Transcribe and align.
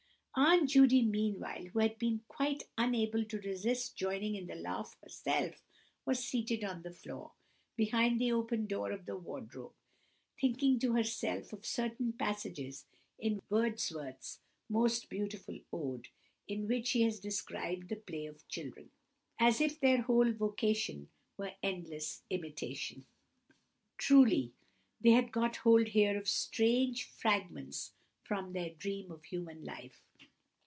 Aunt 0.33 0.69
Judy 0.69 1.03
meanwhile, 1.03 1.65
who 1.65 1.79
had 1.79 1.99
been 1.99 2.21
quite 2.29 2.63
unable 2.77 3.25
to 3.25 3.41
resist 3.41 3.97
joining 3.97 4.35
in 4.35 4.47
the 4.47 4.55
laugh 4.55 4.95
herself, 5.03 5.61
was 6.05 6.23
seated 6.23 6.63
on 6.63 6.83
the 6.83 6.91
floor, 6.93 7.33
behind 7.75 8.19
the 8.19 8.31
open 8.31 8.65
door 8.65 8.93
of 8.93 9.05
the 9.05 9.17
wardrobe, 9.17 9.73
thinking 10.39 10.79
to 10.79 10.93
herself 10.93 11.51
of 11.51 11.65
certain 11.65 12.13
passages 12.13 12.85
in 13.19 13.41
Wordsworth's 13.49 14.39
most 14.69 15.09
beautiful 15.09 15.59
ode, 15.71 16.07
in 16.47 16.65
which 16.65 16.91
he 16.91 17.01
has 17.01 17.19
described 17.19 17.89
the 17.89 17.97
play 17.97 18.25
of 18.25 18.47
children, 18.47 18.89
"As 19.37 19.59
if 19.59 19.81
their 19.81 20.01
whole 20.03 20.31
vocation 20.31 21.09
Were 21.37 21.55
endless 21.61 22.23
imitation." 22.29 23.05
Truly 23.97 24.53
they 25.01 25.11
had 25.11 25.33
got 25.33 25.57
hold 25.57 25.89
here 25.89 26.17
of 26.17 26.29
strange 26.29 27.03
"Fragments 27.03 27.91
from 28.23 28.53
their 28.53 28.69
dream 28.69 29.11
of 29.11 29.25
human 29.25 29.65
life." 29.65 30.01